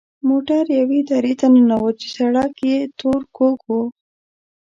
موټر 0.29 0.63
یوې 0.79 0.99
درې 1.11 1.33
ته 1.39 1.47
ننوت 1.53 1.95
چې 2.01 2.07
سړک 2.17 2.53
یې 2.69 2.77
تور 2.99 3.21
کوږ 3.37 3.57
وږ 3.67 3.79
و. 3.83 3.89